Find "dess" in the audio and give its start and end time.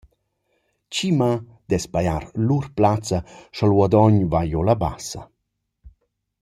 1.69-1.85